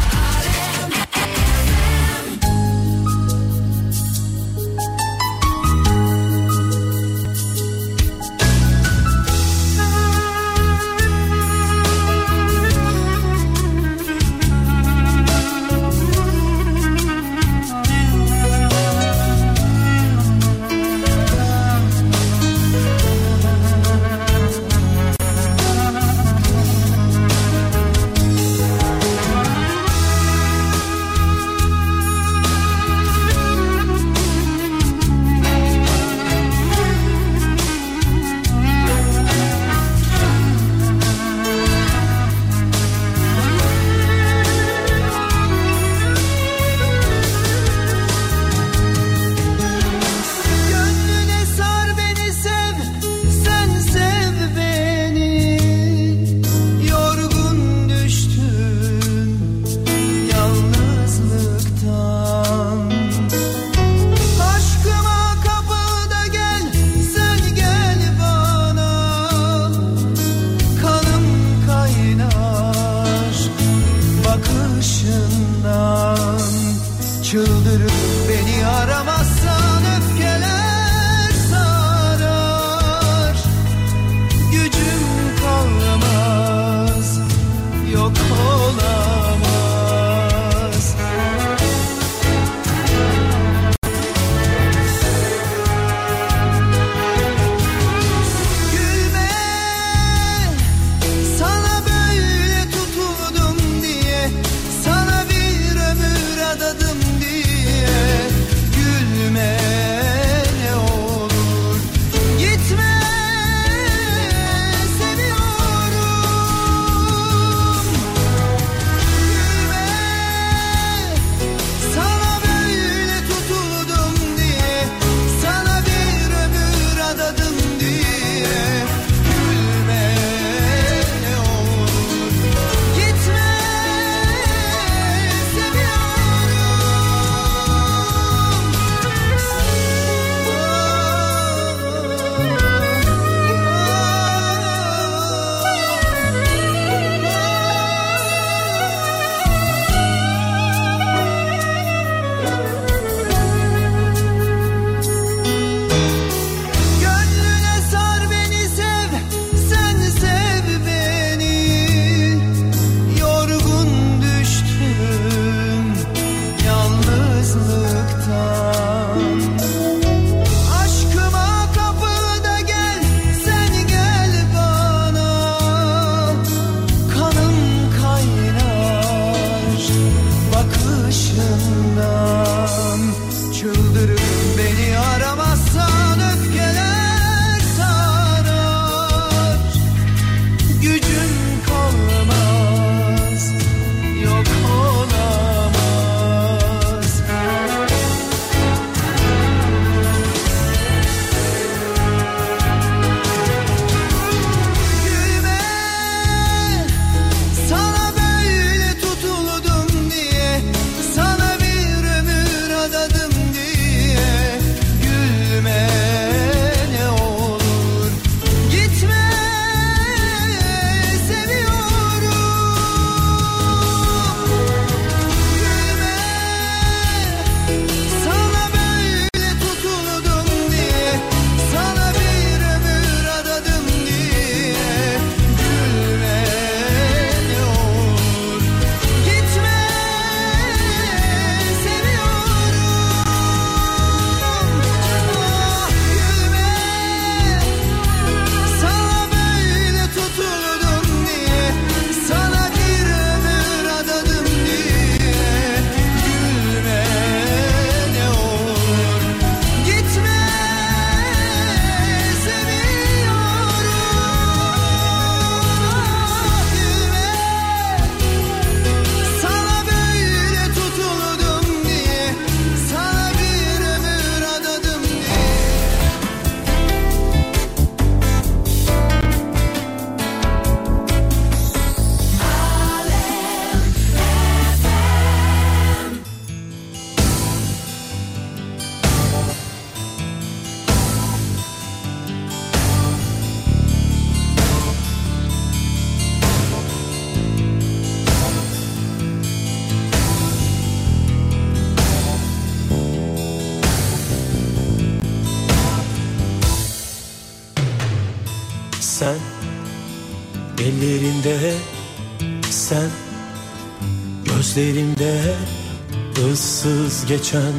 Geçen 317.28 317.74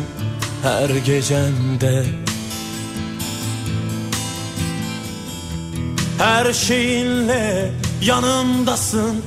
her 0.63 0.89
gecemde 0.89 2.05
Her 6.19 6.53
şeyinle 6.53 7.71
yanımdasın. 8.03 9.23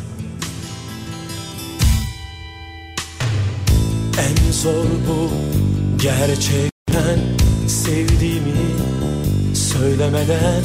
En 4.20 4.52
zor 4.52 4.86
bu 5.08 5.30
gerçekten 6.02 7.20
sevdiğimi 7.68 8.66
söylemeden 9.56 10.64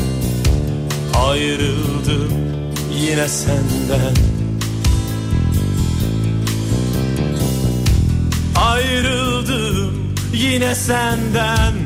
Ayrıldım 1.15 2.33
yine 2.95 3.29
senden 3.29 4.36
yine 10.57 10.75
senden 10.75 11.86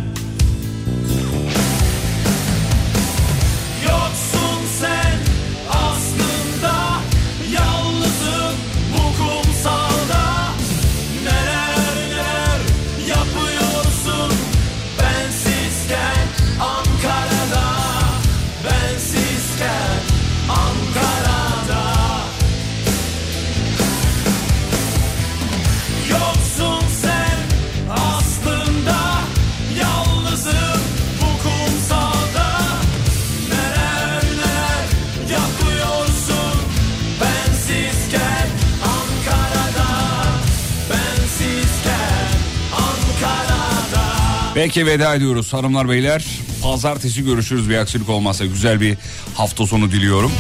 Peki 44.63 44.87
veda 44.87 45.15
ediyoruz 45.15 45.53
hanımlar 45.53 45.89
beyler. 45.89 46.25
Pazartesi 46.63 47.25
görüşürüz 47.25 47.71
bir 47.71 47.77
aksilik 47.77 48.09
olmazsa. 48.09 48.47
Güzel 48.47 48.81
bir 48.81 48.97
hafta 49.35 49.67
sonu 49.67 49.93
diliyorum. 49.93 50.33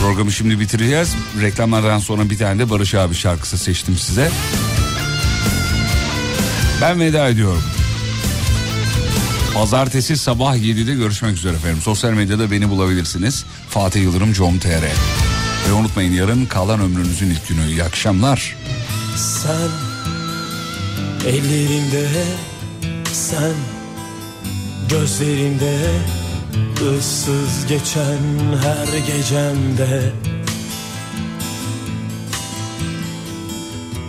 Programı 0.00 0.32
şimdi 0.32 0.60
bitireceğiz. 0.60 1.14
Reklamlardan 1.42 1.98
sonra 1.98 2.30
bir 2.30 2.38
tane 2.38 2.58
de 2.58 2.70
Barış 2.70 2.94
abi 2.94 3.14
şarkısı 3.14 3.58
seçtim 3.58 3.96
size. 3.96 4.30
Ben 6.82 7.00
veda 7.00 7.28
ediyorum. 7.28 7.62
Pazartesi 9.54 10.16
sabah 10.16 10.56
7'de 10.56 10.94
görüşmek 10.94 11.36
üzere 11.36 11.56
efendim. 11.56 11.80
Sosyal 11.82 12.12
medyada 12.12 12.50
beni 12.50 12.70
bulabilirsiniz. 12.70 13.44
Fatih 13.68 14.02
Yıldırım 14.02 14.32
com.tr 14.32 14.82
Ve 15.68 15.72
unutmayın 15.72 16.12
yarın 16.12 16.46
kalan 16.46 16.80
ömrünüzün 16.80 17.30
ilk 17.30 17.48
günü. 17.48 17.66
İyi 17.68 17.84
akşamlar. 17.84 18.56
Sen 19.16 19.70
ellerinde 21.28 22.08
sen 23.12 23.54
gözlerinde 24.88 25.76
ıssız 26.98 27.66
geçen 27.68 28.18
her 28.62 28.98
gecemde 28.98 30.12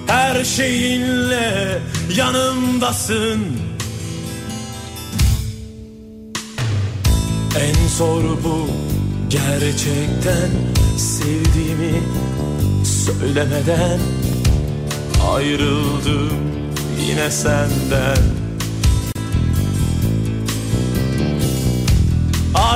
Her 0.07 0.43
şeyinle 0.43 1.79
yanımdasın. 2.15 3.39
En 7.59 7.87
zor 7.87 8.23
bu 8.43 8.67
gerçekten 9.29 10.49
sevdiğimi 10.97 12.01
söylemeden 12.83 13.99
Ayrıldım 15.31 16.33
yine 17.07 17.31
senden 17.31 18.38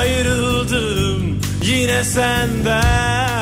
Ayrıldım. 0.03 1.39
Yine 1.61 2.03
senden 2.03 3.32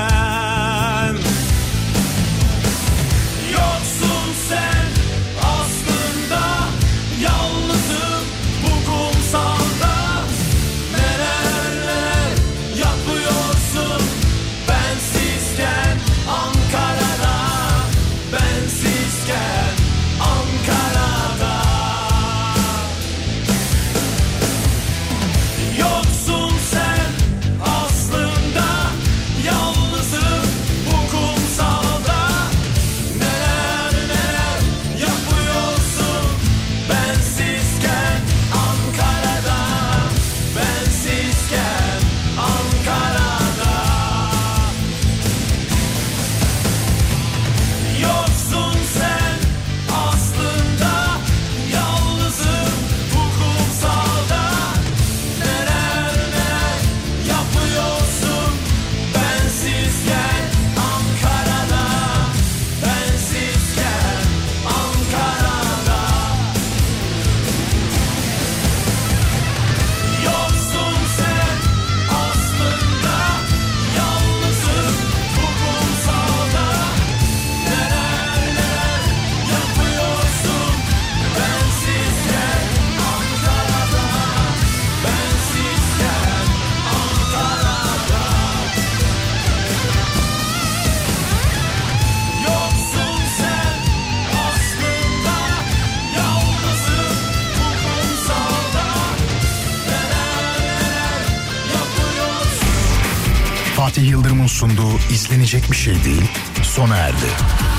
sunduğu 104.52 104.98
izlenecek 105.10 105.72
bir 105.72 105.78
şey 105.78 106.04
değil 106.04 106.32
sona 106.64 106.96
erdi. 106.96 107.71